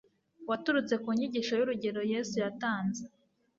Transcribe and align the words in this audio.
waturutse 0.49 0.95
ku 1.03 1.09
nyigisho 1.17 1.53
n'urugero 1.55 2.01
Yesu 2.13 2.35
yatanze. 2.43 3.03